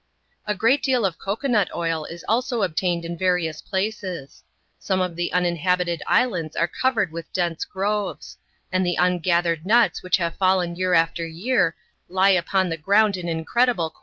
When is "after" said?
10.95-11.27